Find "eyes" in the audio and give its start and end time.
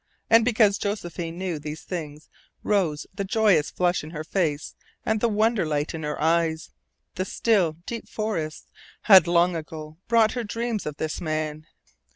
6.19-6.71